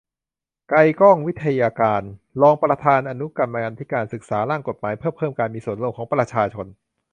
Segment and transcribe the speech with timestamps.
[0.69, 2.03] ไกลก้อง ไวทยการ
[2.41, 6.65] รองประธานอนุกรรมาธิการศึกษา ร่างกฎหมายเพื่อเพิ่มการมีส่วนร่วมของประชาชน